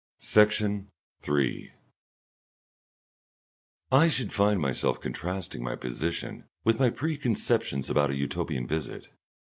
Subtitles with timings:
[0.17, 1.73] Section 3
[3.91, 9.09] I should find myself contrasting my position with my preconceptions about a Utopian visit.